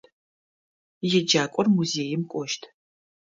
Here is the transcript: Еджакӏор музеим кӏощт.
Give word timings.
Еджакӏор 1.17 1.67
музеим 1.75 2.21
кӏощт. 2.31 2.61